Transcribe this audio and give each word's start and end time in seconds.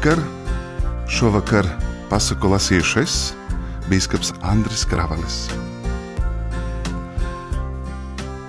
Labvakar! 0.00 0.22
Šovakar 1.12 1.66
pasaku 2.08 2.48
lasīšu 2.48 3.00
es, 3.02 3.16
Bīskaps 3.90 4.30
Andris 4.48 4.86
Kravalis. 4.88 5.42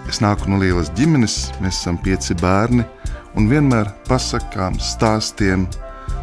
Es 0.07 0.21
nāku 0.23 0.47
no 0.47 0.61
lielas 0.61 0.93
ģimenes, 0.95 1.51
mēs 1.59 1.81
esam 1.81 1.99
pieci 1.99 2.37
bērni, 2.39 2.87
un 3.35 3.51
vienmēr 3.51 3.91
pasakām, 4.07 4.79
stāstiem, 4.79 5.67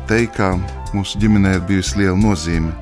teikām 0.08 0.64
mūsu 0.96 1.20
ģimenē 1.20 1.58
ir 1.58 1.64
bijusi 1.68 2.00
liela 2.00 2.16
nozīme. 2.16 2.72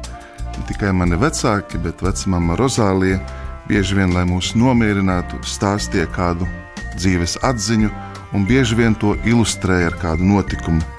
Ne 0.54 0.66
tikai 0.70 0.94
mani 0.94 1.18
vecāki, 1.18 1.82
bet 1.82 1.98
vecmāma 1.98 2.54
Rozālija 2.62 3.18
bieži 3.66 3.98
vien, 3.98 4.14
lai 4.14 4.22
mūs 4.22 4.54
nomierinātu, 4.54 5.42
stāstīja 5.42 6.06
kādu 6.14 6.46
dzīves 6.94 7.40
atziņu, 7.42 7.90
un 8.38 8.46
bieži 8.46 8.78
vien 8.78 8.94
to 8.94 9.18
ilustrēja 9.26 9.90
ar 9.90 10.04
kādu 10.04 10.36
notikumu 10.36 10.92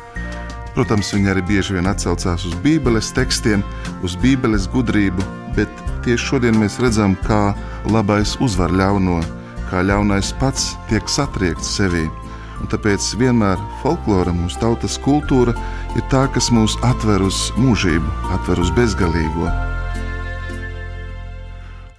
Protams, 0.77 1.08
viņi 1.09 1.31
arī 1.31 1.41
bieži 1.41 1.73
vien 1.73 1.88
atsaucās 1.90 2.44
uz 2.45 2.52
Bībeles 2.62 3.08
tekstiem, 3.17 3.63
uz 4.05 4.13
Bībeles 4.22 4.67
gudrību, 4.70 5.23
bet 5.55 5.80
tieši 6.05 6.22
šodien 6.22 6.59
mēs 6.62 6.76
redzam, 6.77 7.16
kā 7.26 7.55
labais 7.90 8.36
uzvar 8.45 8.70
ļauno, 8.70 9.16
kā 9.72 9.81
ļaunais 9.81 10.30
pats 10.38 10.76
tiek 10.91 11.09
satriekts 11.09 11.72
sevī. 11.80 12.03
Un 12.62 12.70
tāpēc 12.70 13.08
vienmēr 13.17 13.58
folklora, 13.81 14.30
mūsu 14.38 14.62
tautas 14.62 15.00
kultūra, 15.02 15.58
ir 15.98 16.05
tā, 16.13 16.27
kas 16.30 16.52
mūs 16.53 16.78
atver 16.86 17.25
uz 17.25 17.48
mūžību, 17.58 18.14
atver 18.38 18.62
uz 18.62 18.70
bezgalīgo. 18.78 19.50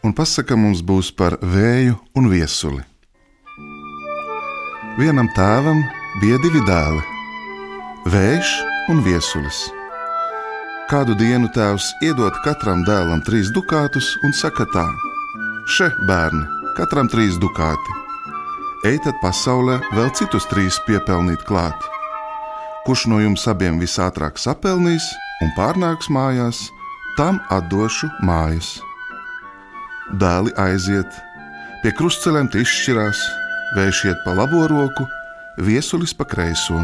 Un 0.07 0.15
pasaka 0.15 0.55
mums 0.55 0.87
būs 0.87 1.11
par 1.19 1.41
vēju 1.43 1.99
un 2.15 2.31
viesuli. 2.31 2.87
Vienam 5.03 5.27
tēvam 5.35 5.83
bija 6.23 6.39
divi 6.47 6.63
dēli 6.63 7.07
vējš 8.09 8.68
un 8.89 9.03
viesulis. 9.05 9.69
Kādu 10.89 11.13
dienu 11.21 11.51
tēvs 11.53 11.91
iedod 12.05 12.33
katram 12.45 12.81
dēlam 12.87 13.21
trīs 13.27 13.51
dukātus 13.53 14.15
un 14.25 14.33
saka 14.33 14.65
tā: 14.73 14.87
Še, 15.69 15.91
bērni, 16.09 16.45
katram 16.79 17.11
trīs 17.13 17.37
dukāti. 17.43 17.97
Ejiet 18.89 19.21
pasaulē 19.21 19.81
vēl 19.93 20.11
citus 20.17 20.47
trīs 20.49 20.79
piepelnīt 20.87 21.45
klāt. 21.49 21.77
Kurš 22.87 23.09
no 23.11 23.19
jums 23.21 23.45
abiem 23.51 23.81
visātrāk 23.83 24.39
sapelnīs 24.41 25.05
un 25.45 25.51
pārnāks 25.59 26.09
mājās, 26.09 26.63
tam 27.19 27.43
atdošu 27.53 28.09
mājas. 28.25 28.79
Dēli 30.17 30.55
aiziet, 30.57 31.11
pie 31.83 31.93
krustcelēm 31.99 32.49
izšķirās, 32.49 33.21
vējš 33.77 34.05
iet 34.09 34.25
pa 34.25 34.33
labo 34.39 34.65
roku, 34.71 35.05
viesulis 35.61 36.17
pa 36.17 36.25
kreiso. 36.25 36.81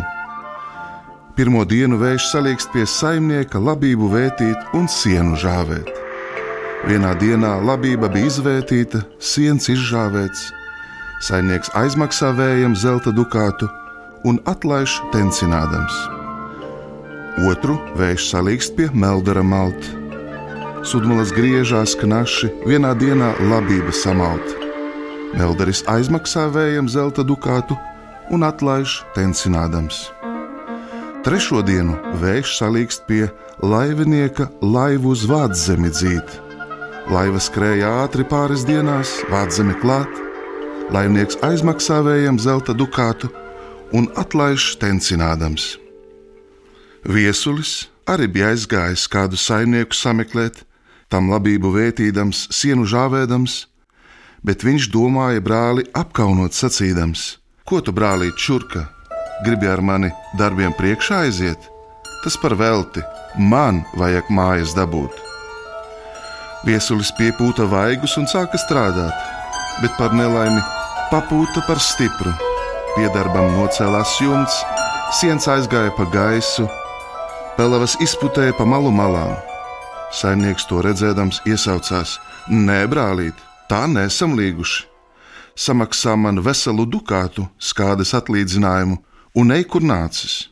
Pirmo 1.34 1.64
dienu 1.66 1.96
vējš 1.98 2.28
salīkst 2.30 2.68
pie 2.70 2.84
saimnieka 2.86 3.58
labību 3.58 4.06
vētīt 4.12 4.76
un 4.78 4.84
sienu 4.86 5.34
žāvēt. 5.34 5.88
Vienā 6.86 7.10
dienā 7.18 7.56
labība 7.58 8.06
bija 8.12 8.28
izvērtīta, 8.30 9.00
siens 9.18 9.66
izžāvēts. 9.72 10.44
Saimnieks 11.26 11.72
aizmaksā 11.74 12.30
vējam 12.38 12.76
zelta 12.78 13.10
dukātu 13.10 13.66
un 14.30 14.38
atlaiž 14.46 14.94
tencinādams. 15.10 15.96
Otru 17.50 17.80
vējš 17.98 18.30
salīkst 18.30 18.78
pie 18.78 18.86
meldara 18.94 19.42
malta. 19.42 19.90
Sudmalas 20.86 21.34
griežās 21.34 21.96
knaši, 21.98 22.52
vienā 22.62 22.92
dienā 23.00 23.32
labība 23.50 23.90
samalt. 23.90 24.54
Meldaris 25.34 25.82
aizmaksā 25.90 26.46
vējam 26.54 26.86
zelta 26.86 27.26
dukātu 27.26 27.74
un 28.30 28.46
atlaiž 28.46 29.00
tencinādams. 29.18 30.12
Trešo 31.24 31.62
dienu 31.64 31.94
vējš 32.20 32.50
salīkst 32.58 33.06
pie 33.08 33.22
laivinieka 33.64 34.44
laivu 34.60 35.14
uz 35.14 35.22
vādzemi 35.24 35.88
dzīt. 35.88 36.34
Laiva 37.08 37.40
skrēja 37.40 37.94
ātri 38.02 38.26
pāris 38.28 38.66
dienās, 38.68 39.14
vādzemi 39.32 39.72
klāt, 39.80 40.10
laivnieks 40.92 41.38
aizmaksā 41.48 42.02
vējam 42.04 42.36
zelta 42.36 42.74
dukātu 42.76 43.30
un 43.96 44.10
atlaiž 44.20 44.74
tencinādams. 44.82 45.78
Viesulis 47.08 47.86
arī 48.04 48.28
bija 48.28 48.52
aizgājis 48.52 49.06
kādu 49.08 49.40
saimnieku 49.40 49.96
sameklēt, 49.96 50.60
tam 51.08 51.32
labību 51.32 51.72
vētīdams, 51.72 52.50
sienu 52.52 52.84
žāvēdams, 52.84 53.62
bet 54.44 54.60
viņš 54.60 54.92
domāja 54.92 55.40
brāli 55.40 55.88
apkaunot 55.96 56.52
sacīdams: 56.52 57.38
Ko 57.64 57.80
tu 57.80 57.96
brālīt 57.96 58.36
čurka? 58.36 58.90
Gribi 59.42 59.68
ar 59.68 59.82
mani 59.82 60.12
darbiem 60.38 60.74
priekšā 60.78 61.24
aiziet, 61.26 61.70
tas 62.22 62.36
par 62.40 62.54
velti, 62.58 63.02
man 63.38 63.82
vajag 63.98 64.30
mājas 64.30 64.74
dabūt. 64.76 65.12
Viesulis 66.64 67.10
piepūta 67.18 67.66
vaigus 67.68 68.14
un 68.16 68.28
sāka 68.30 68.60
strādāt, 68.60 69.12
bet 69.82 69.92
par 69.98 70.14
nelaimi 70.16 70.62
papūta 71.10 71.64
par 71.66 71.82
stipru. 71.82 72.32
Piedarbam 72.94 73.50
nocēlās 73.56 74.14
jumts, 74.22 74.60
siens 75.18 75.48
aizgāja 75.50 75.90
pa 75.96 76.06
gaisu, 76.14 76.68
pelavas 77.58 77.98
izputēja 78.00 78.54
pa 78.56 78.64
malu 78.64 78.94
malām. 78.94 79.34
Saimnieks 80.14 80.68
to 80.70 80.78
redzēdams 80.84 81.42
iesaucās: 81.50 82.18
Nē, 82.48 82.84
brālīt, 82.86 83.34
tā 83.68 83.84
nesam 83.90 84.36
līguši! 84.38 84.86
Samaksā 85.54 86.16
man 86.18 86.40
veselu 86.42 86.86
dukātu 86.90 87.44
skādes 87.62 88.10
atlīdzinājumu, 88.18 88.96
un 89.34 89.52
ej, 89.54 89.64
kur 89.68 89.82
nācis. 89.82 90.48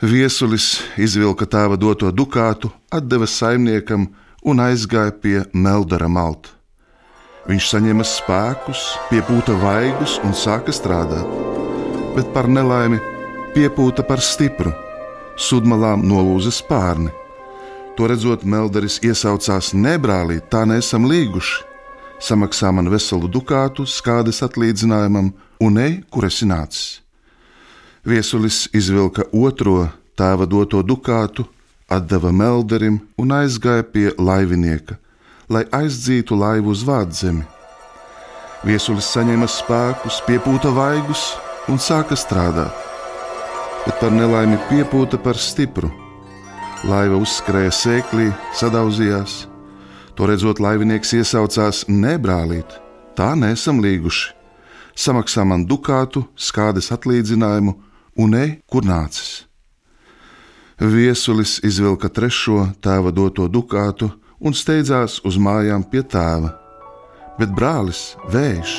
Viesulis 0.00 0.82
izvilka 1.00 1.46
tēva 1.48 1.78
doto 1.80 2.10
dukātu, 2.12 2.68
atdeva 2.92 3.28
saimniekam 3.28 4.10
un 4.44 4.60
aizgāja 4.60 5.14
pie 5.22 5.38
Meldara 5.52 6.08
malta. 6.08 6.52
Viņš 7.46 7.68
saņēma 7.70 8.04
spēkus, 8.04 8.82
piepūta 9.08 9.54
vaigus 9.62 10.16
un 10.26 10.34
sāka 10.34 10.74
strādāt, 10.74 11.28
bet 12.16 12.32
par 12.34 12.48
nelaimi 12.50 12.98
piepūta 13.54 14.02
par 14.04 14.20
stipru, 14.20 14.74
sudmalām 15.38 16.02
nolūza 16.04 16.50
spārni. 16.52 17.12
To 17.96 18.10
redzot, 18.10 18.44
Melderis 18.44 18.98
iesaucās: 19.00 19.72
Nebrālī, 19.72 20.42
tā 20.52 20.66
nesam 20.68 21.06
līguši. 21.08 21.62
Samaksā 22.20 22.72
man 22.72 22.90
veselu 22.92 23.28
dukātu, 23.32 23.86
skādes 23.88 24.42
atlīdzinājumam, 24.44 25.32
un 25.64 25.80
ej, 25.80 26.00
kur 26.12 26.28
esi 26.28 26.48
nācis. 26.48 27.05
Viesulis 28.06 28.68
izvilka 28.70 29.24
otro 29.34 29.88
tēva 30.14 30.46
doto 30.46 30.78
dukātu, 30.86 31.42
atdeva 31.90 32.30
melderim 32.30 33.00
un 33.18 33.32
aizgāja 33.34 33.82
pie 33.82 34.12
laivinieka, 34.14 34.94
lai 35.50 35.64
aizdzītu 35.74 36.38
laivu 36.38 36.70
uz 36.70 36.84
vādzemi. 36.86 37.42
Viesulis 38.62 39.08
saņēma 39.10 39.48
spēkus, 39.50 40.20
piepūta 40.26 40.70
vaigus 40.76 41.32
un 41.66 41.82
sāka 41.82 42.14
strādāt, 42.14 42.70
bet 43.88 43.98
par 43.98 44.14
nelaimi 44.14 44.60
piepūta 44.70 45.18
par 45.18 45.34
stipru. 45.34 45.90
Laiva 46.86 47.18
uzskrēja 47.18 47.72
sēklī, 47.74 48.28
sadauzījās. 48.54 49.48
To 50.14 50.28
redzot, 50.30 50.62
laivinieks 50.62 51.10
iesaucās: 51.18 51.82
Nebrālīt, 51.90 52.78
tā 53.18 53.32
nesam 53.34 53.82
līguši. 53.82 54.30
Samaksā 54.96 55.42
man 55.44 55.66
dukātu, 55.66 56.22
skādes 56.38 56.92
atlīdzinājumu 56.94 57.74
un 58.18 58.34
ej, 58.34 58.56
kur 58.70 58.86
nācis. 58.86 59.46
Viesulis 60.76 61.56
izvilka 61.64 62.10
trešo 62.12 62.66
tēva 62.84 63.12
doto 63.14 63.46
dukātu 63.48 64.10
un 64.40 64.52
steidzās 64.52 65.22
uz 65.24 65.38
mājām 65.40 65.86
pie 65.88 66.02
tēva. 66.04 66.52
Bet 67.40 67.52
brālis, 67.56 68.16
vējš, 68.32 68.74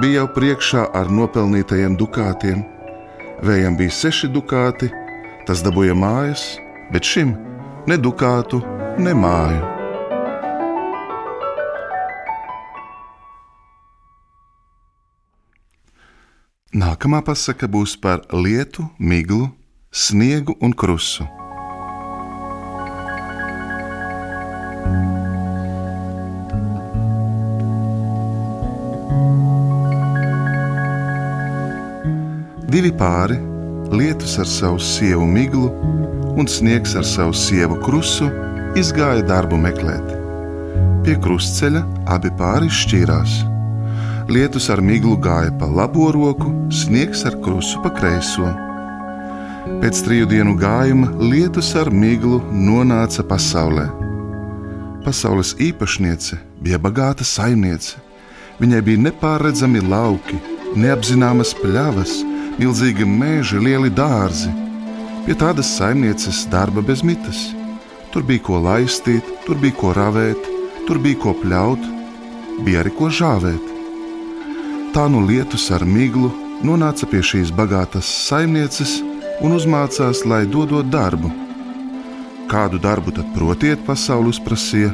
bija 0.00 0.22
jau 0.22 0.30
priekšā 0.36 0.86
ar 0.96 1.12
nopelnītajiem 1.12 1.98
dukātiem. 2.00 2.64
Vējam 3.44 3.76
bija 3.76 3.92
seši 3.98 4.32
dukāti, 4.32 4.88
tas 5.48 5.64
dabūja 5.64 5.96
mājas, 5.98 6.46
bet 6.92 7.04
šim 7.04 7.36
ne 7.88 8.00
dukātu, 8.00 8.62
ne 9.00 9.16
māju. 9.16 9.81
Nākamā 16.72 17.18
pasaka 17.20 17.66
būs 17.68 17.98
par 18.00 18.22
lietu, 18.32 18.86
miglu, 18.96 19.50
sniegu 19.92 20.54
un 20.64 20.72
krusu. 20.72 21.26
Divi 32.72 32.88
pāri, 32.96 33.36
lietus 33.92 34.40
ar 34.40 34.48
savu 34.48 34.80
sievu 34.80 35.28
miglu 35.28 35.68
un 36.40 36.48
sniegs 36.48 36.96
ar 36.96 37.04
savu 37.04 37.36
sievu 37.36 37.82
krusu, 37.84 38.32
izgāja 38.80 39.20
darbu 39.28 39.60
meklēt. 39.60 40.16
Pie 41.04 41.20
krustceļa 41.20 41.84
abi 42.16 42.32
pāri 42.40 42.72
šķīrās 42.72 43.51
Lietus 44.32 44.70
ar 44.72 44.80
miglu 44.80 45.18
gāja 45.20 45.50
pa 45.60 45.66
labo 45.68 46.06
roku, 46.14 46.48
sniegs 46.72 47.20
ar 47.28 47.34
krusu 47.44 47.82
pa 47.84 47.90
kreiso. 47.92 48.48
Pēc 49.82 49.98
triju 50.06 50.28
dienu 50.30 50.54
gājuma 50.56 51.10
lietus 51.20 51.74
ar 51.76 51.90
miglu 51.92 52.38
nonāca 52.48 53.26
pasaulē. 53.28 53.84
Pasaules 55.04 55.50
īpašniece 55.60 56.38
bija 56.64 56.78
bagāta 56.80 57.26
saimniece. 57.28 57.98
Viņai 58.62 58.80
bija 58.86 59.02
nepārredzami 59.08 59.82
lauki, 59.84 60.38
neapzināmas 60.80 61.52
pļavas, 61.58 62.14
milzīgi 62.56 63.04
meži, 63.04 63.60
lieli 63.60 63.92
dārzi. 63.92 64.54
Pie 65.26 65.36
tādas 65.42 65.74
saimnieces 65.76 66.46
darba 66.54 66.80
bez 66.80 67.04
mitas. 67.04 67.50
Tur 68.14 68.24
bija 68.24 68.46
ko 68.48 68.62
laistīt, 68.64 69.28
tur 69.44 69.60
bija 69.60 69.76
ko 69.82 69.92
ravēt, 69.98 70.48
tur 70.88 71.02
bija 71.04 71.20
ko 71.26 71.36
pļaut, 71.42 71.84
bija 72.64 72.80
arī 72.80 72.96
ko 72.96 73.12
žāvēt. 73.12 73.71
Tā 74.92 75.06
nu 75.08 75.22
lietus 75.24 75.70
ar 75.72 75.86
miglu 75.88 76.28
nonāca 76.60 77.06
pie 77.08 77.22
šīs 77.24 77.48
bagātas 77.56 78.04
saimnieces 78.26 78.98
un 79.40 79.54
uzmācās, 79.56 80.20
lai 80.28 80.42
dodot 80.44 80.90
darbu. 80.92 81.30
Kādu 82.52 82.76
darbu 82.76 83.14
tad 83.16 83.30
protiet, 83.32 83.80
pasauli 83.86 84.28
uzprasīja? 84.34 84.92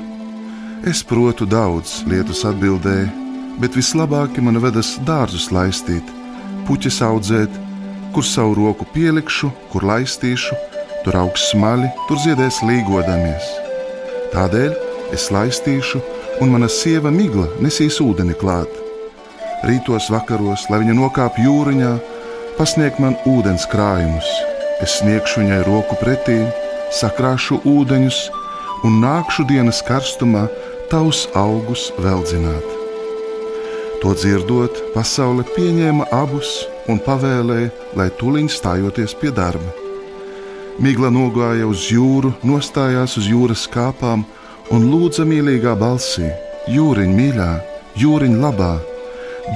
Es 0.86 1.02
protu 1.02 1.50
daudz, 1.50 2.04
lietus 2.06 2.44
atbildēja, 2.46 3.10
bet 3.58 3.74
vislabāk 3.74 4.38
man 4.38 4.62
vedas 4.62 4.94
dārzus 5.02 5.50
laistīt, 5.50 6.14
puķis 6.70 7.02
audzēt, 7.02 7.60
kur 8.14 8.22
savu 8.22 8.54
roku 8.62 8.86
pielikšu, 8.94 9.50
kur 9.74 9.82
laistīšu, 9.82 10.62
tur 11.02 11.24
augs 11.26 11.50
smaļi, 11.50 11.90
tur 12.06 12.22
ziedēs 12.22 12.62
līgodamies. 12.70 13.54
Tādēļ 14.30 14.82
es 15.18 15.32
laistīšu, 15.34 16.06
un 16.38 16.54
mana 16.54 16.70
sieva 16.70 17.10
migla 17.10 17.50
nesīs 17.58 17.98
ūdeni 17.98 18.38
klāt 18.38 18.86
rītos, 19.66 20.08
vakaros, 20.12 20.68
lai 20.70 20.82
viņa 20.82 20.94
nokāp 20.98 21.38
jūriņā, 21.42 21.92
pasniegt 22.58 23.00
man 23.02 23.16
ūdens 23.28 23.66
krājumus. 23.70 24.28
Es 24.82 25.00
sniegšu 25.00 25.42
viņai 25.42 25.62
roku 25.66 25.98
pretī, 25.98 26.38
sakrāšu 26.94 27.60
ūdeņus 27.66 28.18
un 28.86 29.00
nākšu 29.02 29.46
dienas 29.48 29.80
karstumā 29.86 30.46
tavus 30.90 31.26
augus 31.34 31.88
veldzināt. 31.98 32.64
To 33.98 34.14
dzirdot, 34.14 34.78
pasaule 34.94 35.42
pieņēma 35.56 36.06
abus 36.14 36.52
un 36.88 37.00
pavēlēja, 37.02 37.72
lai 37.98 38.08
tuliņ 38.20 38.50
stājoties 38.54 39.16
pie 39.18 39.32
darba. 39.34 39.72
Migla 40.78 41.10
nogāja 41.10 41.66
uz 41.66 41.88
jūru, 41.90 42.30
nostājās 42.46 43.16
uz 43.18 43.26
jūras 43.26 43.66
kāpām 43.66 44.22
un 44.70 44.86
lūdza 44.92 45.26
mīlīgā 45.26 45.74
balsī: 45.80 46.30
Jūriņ, 46.70 47.16
mīļā, 47.18 47.50
jūriņ, 47.98 48.38
labā! 48.38 48.76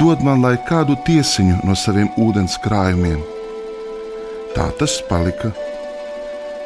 Dod 0.00 0.22
man 0.24 0.42
lai 0.44 0.56
kādu 0.68 0.96
tiesiņu 1.06 1.60
no 1.66 1.76
saviem 1.78 2.10
ūdens 2.20 2.58
krājumiem. 2.64 3.20
Tā 4.56 4.68
tas 4.78 4.98
palika. 5.08 5.52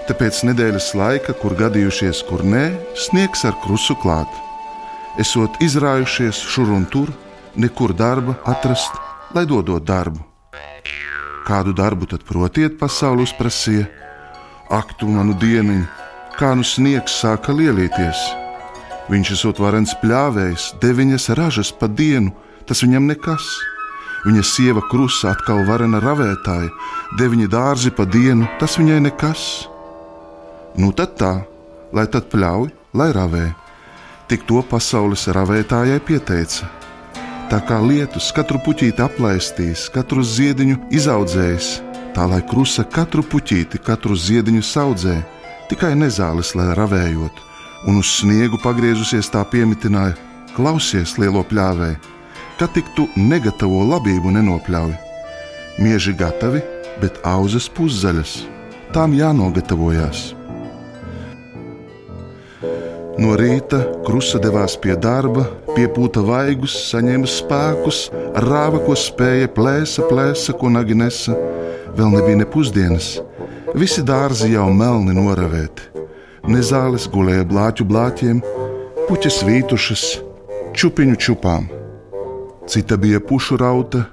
Tāpēc 0.06 0.42
nedēļas 0.46 0.92
laika, 0.98 1.34
kur 1.40 1.56
gadījušies, 1.58 2.22
kur 2.28 2.44
nē, 2.46 2.64
sniegs 3.06 3.42
ar 3.48 3.56
krusu 3.64 3.96
klāt. 4.02 4.30
Esot 5.22 5.58
izrājušies 5.64 6.38
šur 6.52 6.70
un 6.76 6.86
tur, 6.90 7.10
nekur 7.56 7.94
darba 7.96 8.36
atrast, 8.46 8.94
lai 9.34 9.46
dodot 9.48 9.82
darbu. 9.86 10.22
Kādu 11.46 11.74
darbu 11.78 12.08
tad 12.10 12.26
protiet, 12.26 12.78
pasaule 12.78 13.22
uzprasīja? 13.26 13.86
Ak, 14.70 14.96
tu 14.98 15.06
manu 15.10 15.34
dieniņu, 15.38 15.86
kā 16.38 16.54
nu 16.58 16.66
sniegs 16.66 17.20
sāka 17.22 17.54
lielīties. 17.54 18.22
Viņš 19.06 19.30
esot 19.36 19.60
varens 19.62 19.94
pļāvējs, 20.02 20.72
deviņas 20.82 21.30
ražas 21.38 21.70
pa 21.70 21.86
dienu, 21.86 22.34
tas 22.66 22.82
viņam 22.84 23.06
nekas. 23.10 23.46
Viņa 24.26 24.42
sieva 24.42 24.82
krusa 24.90 25.30
atkal 25.34 25.62
varena 25.68 26.00
ravētāja, 26.02 26.72
deviņi 27.18 27.46
dārzi 27.52 27.92
pa 27.94 28.06
dienu, 28.10 28.48
tas 28.60 28.74
viņai 28.80 28.98
nekas. 29.04 29.42
Nu 30.76 30.90
tad 30.96 31.14
tā, 31.20 31.34
lai 31.94 32.06
tad 32.10 32.26
pļauj, 32.32 32.72
lai 32.98 33.12
ravē. 33.14 33.46
Tik 34.26 34.42
to 34.48 34.64
pasaules 34.66 35.28
ravētājai 35.30 36.00
pieteica. 36.02 36.66
Tā 37.46 37.60
kā 37.62 37.78
lietus 37.78 38.32
katru 38.34 38.58
puķīti 38.66 39.04
aplaistīs, 39.04 39.84
katru 39.94 40.24
ziediņu 40.26 40.80
izaudzējis, 40.98 41.68
tā 42.16 42.26
lai 42.26 42.40
krusa 42.50 42.82
katru 42.82 43.22
puķīti, 43.22 43.78
katru 43.86 44.18
ziediņu 44.18 44.64
audzē, 44.82 45.14
tikai 45.70 45.92
nezāles, 45.94 46.56
lai 46.58 46.72
ravējot, 46.74 47.38
un 47.86 48.02
uz 48.02 48.10
sniegu 48.18 48.58
pagriezusies 48.64 49.30
tā 49.30 49.46
piemitināja: 49.46 50.18
Klausies, 50.58 51.14
lielo 51.22 51.46
pļāvēju! 51.46 52.15
Ka 52.58 52.66
tik 52.72 52.88
tu 52.96 53.04
negatavo 53.16 53.82
labību 53.84 54.32
nenopļauj. 54.32 54.94
Mieži 55.82 56.14
gatavi, 56.16 56.62
bet 57.02 57.20
auzas 57.28 57.68
puszaļas. 57.68 58.38
Tām 58.94 59.12
jānogatavojas. 59.16 60.30
No 63.20 63.32
rīta 63.36 63.80
krusta 64.04 64.40
devās 64.40 64.76
pie 64.80 64.96
darba, 65.00 65.46
piepūta 65.76 66.20
vaigus, 66.24 66.74
saņēma 66.90 67.28
spēkus, 67.28 68.00
rāva, 68.44 68.80
ko 68.84 68.96
spēja, 68.96 69.48
plēsa, 69.56 70.04
plēsa, 70.08 70.56
ko 70.56 70.72
nagi 70.72 70.96
nesa. 70.96 71.36
Vēl 71.96 72.12
nebija 72.12 72.42
ne 72.42 72.48
pusdienas. 72.48 73.14
Visi 73.76 74.04
dārzi 74.04 74.52
jau 74.52 74.68
melni 74.72 75.16
noravēti. 75.16 75.92
Nezāles 76.52 77.08
gulēja 77.12 77.48
blāķu 77.48 77.88
blāķiem, 77.88 78.44
puķis 79.08 79.40
vītušas, 79.48 80.04
čupiņu 80.76 81.16
čupām 81.24 81.75
cita 82.68 82.96
bija 82.96 83.20
pušu 83.20 83.56
rauta, 83.56 84.04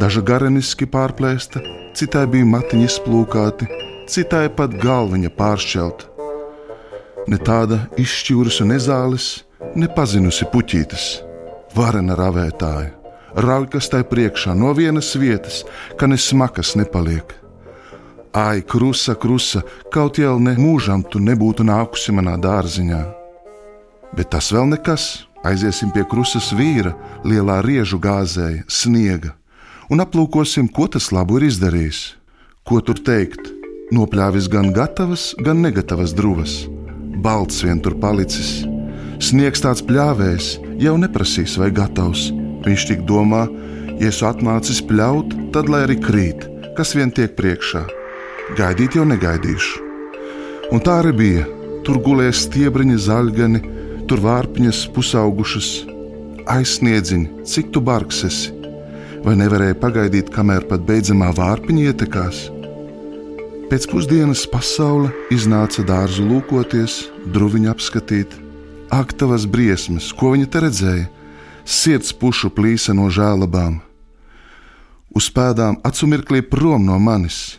daža 0.00 0.22
gareniski 0.24 0.86
pārplēsta, 0.86 1.60
citai 1.96 2.24
bija 2.30 2.46
matiņi 2.48 2.88
izplūkāti, 2.88 3.68
citai 4.10 4.48
pat 4.56 4.74
galviņa 4.80 5.30
pāršķelta. 5.38 6.10
Ne 7.28 7.38
tāda 7.40 7.84
izšķūrusi 8.00 8.66
nezāles, 8.68 9.28
nepazinusi 9.76 10.48
puķītes, 10.52 11.06
varena 11.76 12.16
ravētāja, 12.18 12.92
raujas 13.46 13.88
tai 13.92 14.02
priekšā 14.08 14.56
no 14.56 14.72
vienas 14.76 15.14
vietas, 15.20 15.62
ka 15.96 16.08
ne 16.10 16.20
smakas 16.20 16.74
nepaliek. 16.80 17.36
Ai, 18.34 18.64
krusa, 18.66 19.14
krusa, 19.14 19.62
kaut 19.94 20.18
jau 20.18 20.40
ne 20.42 20.56
mūžam 20.58 21.04
tu 21.06 21.20
nebūtu 21.22 21.62
nākusi 21.68 22.16
manā 22.16 22.34
dārziņā. 22.42 23.02
Bet 24.14 24.32
tas 24.34 24.50
vēl 24.54 24.72
nekas. 24.72 25.28
Aiziesim 25.44 25.90
pie 25.92 26.06
krustas 26.08 26.52
vīra, 26.56 26.94
lielā 27.28 27.58
riežu 27.64 27.98
gāzēja, 28.00 28.64
sniega, 28.64 29.34
un 29.92 30.00
aplūkosim, 30.00 30.70
ko 30.72 30.86
tas 30.88 31.10
labu 31.12 31.36
ir 31.36 31.50
izdarījis. 31.50 32.14
Ko 32.64 32.80
tur 32.80 32.96
teikt? 33.04 33.50
Nopļāvis 33.92 34.48
gan 34.48 34.70
gatavas, 34.72 35.34
gan 35.44 35.60
negatavas 35.60 36.14
drūvas. 36.16 36.54
Balts 37.20 37.60
vien 37.60 37.82
tur 37.84 37.98
palicis. 38.00 38.62
Sniegs 39.20 39.60
tāds 39.60 39.84
pļāvējs, 39.84 40.48
jau 40.80 40.96
neprasīs, 41.00 41.58
vai 41.60 41.68
gatavs. 41.76 42.30
Viņš 42.64 42.88
tik 42.88 43.04
domā, 43.04 43.44
ja 44.00 44.08
esmu 44.08 44.30
atnācis 44.30 44.80
pļaut, 44.88 45.36
tad 45.52 45.68
lai 45.68 45.84
arī 45.84 45.98
krīt, 46.00 46.48
kas 46.78 46.96
vien 46.96 47.12
tiek 47.12 47.36
priekšā. 47.36 47.84
Gaidīt 48.56 48.96
jau 48.96 49.04
negaidīšu. 49.08 49.84
Un 50.72 50.80
tā 50.80 51.02
arī 51.02 51.12
bija. 51.20 51.44
Tur 51.84 52.00
gulēja 52.00 52.32
stiebriņa 52.32 52.96
zaļgani, 53.04 53.60
tur 54.08 54.20
vārpiņas 54.24 54.84
pusaugušas, 54.94 55.68
aizsniedziņ, 56.50 57.22
cik 57.48 57.70
tu 57.72 57.80
bargs 57.84 58.20
esi, 58.28 58.52
vai 59.24 59.36
nevarēja 59.40 59.76
pagaidīt, 59.80 60.32
kamēr 60.34 60.66
pat 60.68 60.84
beidzamā 60.84 61.30
vārpiņa 61.36 61.86
ietekās? 61.90 62.42
Pēc 63.70 63.86
pusdienas 63.88 64.44
pasaule 64.52 65.08
iznāca 65.32 65.82
dārzu 65.88 66.26
lūkoties, 66.28 66.98
druviņu 67.32 67.70
apskatīt. 67.72 68.36
Ak, 68.92 69.16
tavas 69.16 69.48
briesmas, 69.48 70.10
ko 70.12 70.34
viņa 70.34 70.50
te 70.52 70.62
redzēja? 70.66 71.08
Sirds 71.64 72.12
pušu 72.12 72.52
plīsa 72.52 72.92
no 72.92 73.08
žēlabām. 73.08 73.80
Uz 75.16 75.30
pēdām 75.32 75.80
acumirklī 75.86 76.44
prom 76.44 76.84
no 76.84 77.00
manis, 77.00 77.56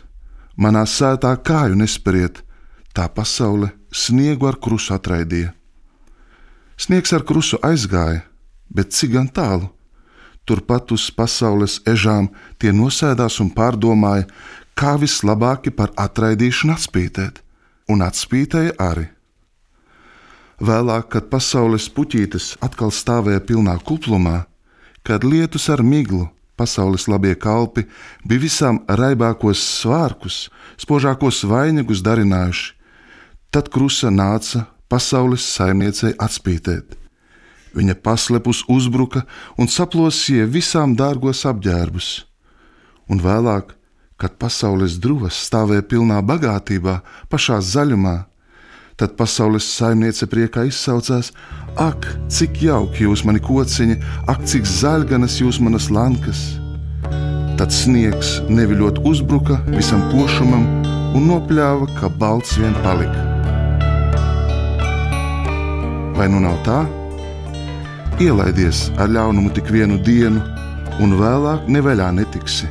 manā 0.55 0.85
sētā 0.85 1.33
kāju 1.41 1.81
nesperiet, 1.81 2.43
tā 2.93 3.09
pasaule 3.09 3.73
sniegu 3.89 4.45
ar 4.45 4.61
krusu 4.61 4.93
atraidīja. 4.93 5.55
Sniegs 6.75 7.13
ar 7.15 7.24
krusu 7.24 7.60
aizgāja, 7.63 8.25
bet 8.67 8.91
cik 8.91 9.13
gan 9.15 9.29
tālu? 9.32 9.70
Turpat 10.46 10.91
uz 10.91 11.08
pasaules 11.10 11.79
ežām 11.88 12.27
tie 12.60 12.74
nosēdās 12.75 13.39
un 13.41 13.50
pārdomāja, 13.55 14.27
kā 14.75 14.94
vislabāk 15.00 15.72
par 15.74 15.94
atraidīšanu 15.96 16.75
atspītēt, 16.75 17.39
un 17.89 18.03
atspītēja 18.05 18.75
arī. 18.77 19.08
Vēlāk, 20.60 21.10
kad 21.15 21.32
pasaules 21.32 21.88
puķītes 21.91 22.55
atkal 22.63 22.91
stāvēja 22.91 23.41
pilnā 23.48 23.79
kuplumā, 23.79 24.46
kad 25.03 25.24
lietus 25.24 25.70
ar 25.72 25.84
miglu 25.84 26.27
pasaules 26.60 27.08
labie 27.12 27.36
kalpi 27.36 27.84
bija 28.27 28.44
visām 28.46 28.79
raibākos 28.88 29.63
svārkus, 29.82 30.46
spožākos 30.79 31.44
vainagus 31.48 32.03
darinājuši, 32.03 32.72
tad 33.51 33.72
krusa 33.72 34.12
nāca 34.12 34.67
pasaules 34.92 35.46
saimniecei 35.56 36.13
atspītēt. 36.22 36.96
Viņa 37.75 37.98
paslepus 38.00 38.63
uzbruka 38.72 39.25
un 39.60 39.68
saplosīja 39.68 40.46
visām 40.48 40.96
dārgos 40.96 41.44
apģērbus, 41.50 42.12
un 43.12 43.20
vēlāk, 43.20 43.74
kad 44.15 44.38
pasaules 44.39 44.96
druvas 45.04 45.36
stāvēja 45.48 45.84
pilnā 45.92 46.22
bagātībā, 46.24 47.01
pašā 47.27 47.60
zaļumā, 47.60 48.15
tad 48.96 49.18
pasaules 49.20 49.68
saimniece 49.68 50.27
priekā 50.32 50.63
izsaucās: 50.70 51.34
Ak, 51.75 52.08
cik 52.32 52.62
jauki 52.63 53.04
jūs 53.04 53.25
mani 53.27 53.44
kociņi, 53.44 54.00
ak, 54.32 54.48
cik 54.48 54.63
zaļganas 54.63 55.42
jūs 55.44 55.60
manas 55.60 55.92
lankas! 55.92 56.48
Tad 57.60 57.72
sniegs 57.72 58.42
neviļot 58.51 59.04
uzbruka 59.08 59.62
visam 59.75 60.04
pošumam 60.12 60.68
un 61.15 61.30
nopļāva, 61.32 61.88
ka 62.00 62.12
balts 62.20 62.60
vien 62.60 62.75
palika. 62.84 63.25
Vai 66.15 66.29
nu 66.31 66.39
nav 66.39 66.62
tā? 66.63 66.77
Ielaidies 68.24 68.86
ar 68.95 69.10
ļaunumu 69.12 69.50
tik 69.55 69.67
vienu 69.74 69.98
dienu, 70.00 70.39
un 71.03 71.15
vēlāk 71.19 71.65
nevaļā 71.67 72.07
netiksi 72.15 72.69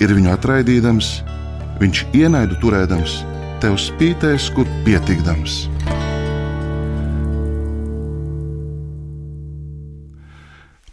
ir 0.00 0.14
viņu 0.16 0.30
atraidīdams, 0.32 1.08
viņš 1.82 2.04
ienaidu 2.16 2.56
turēdams, 2.62 3.18
tev 3.62 3.76
spītēs, 3.82 4.48
kur 4.54 4.68
pietikdams. 4.86 5.66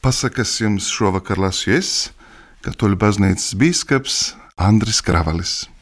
Pasakas 0.04 0.52
jums 0.62 0.90
šovakar 0.92 1.40
lasu 1.42 1.72
es, 1.80 1.94
Katoļu 2.66 2.98
baznīcas 2.98 3.54
bīskaps 3.62 4.20
Andris 4.58 5.00
Kravalis. 5.06 5.75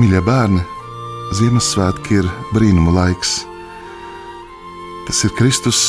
Mīļie 0.00 0.20
bērni, 0.24 0.62
Ziemassvētki 1.36 2.14
ir 2.22 2.28
brīnuma 2.54 2.94
laiks. 2.94 3.42
Tas 5.04 5.18
ir 5.26 5.34
Kristus 5.36 5.80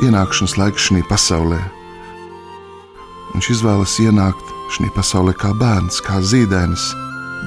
ienākšanas 0.00 0.54
laiks 0.56 0.86
šajā 0.86 1.02
pasaulē. 1.10 1.58
Viņš 3.34 3.50
izvēlas 3.52 3.98
ienākt 4.00 4.54
šajā 4.72 4.94
pasaulē 4.94 5.34
kā 5.36 5.50
bērns, 5.60 6.00
kā 6.00 6.22
zīdainis, 6.24 6.86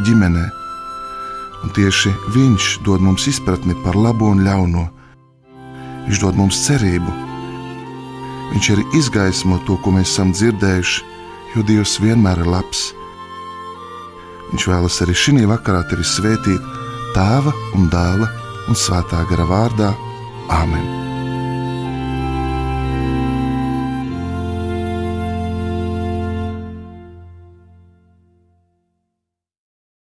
ģimenē. 0.06 0.44
Un 1.66 1.74
tieši 1.74 2.14
Viņš 2.36 2.68
dod 2.86 3.02
mums 3.02 3.26
izpratni 3.32 3.74
par 3.82 3.98
labo 3.98 4.30
un 4.30 4.44
ļauno. 4.46 4.84
Viņš 6.06 6.22
dod 6.22 6.38
mums 6.38 6.60
cerību. 6.68 7.16
Viņš 8.52 8.70
arī 8.76 8.86
izgaismo 9.02 9.58
to, 9.66 9.80
ko 9.82 9.96
mēs 9.98 10.14
esam 10.14 10.38
dzirdējuši, 10.38 11.02
jo 11.56 11.66
Dievs 11.66 11.98
vienmēr 11.98 12.46
ir 12.46 12.54
labs 12.54 12.92
Viņš 14.52 14.68
vēlas 14.72 15.02
arī 15.06 15.16
šī 15.18 15.46
vakarā 15.50 15.86
tevi 15.90 16.06
svētīt 16.06 16.70
Tēva 17.16 17.56
un 17.78 17.90
Dēla 17.94 18.30
un 18.68 18.76
Svētā 18.76 19.26
gara 19.32 19.48
vārdā. 19.50 19.96
Āmen! 20.52 21.05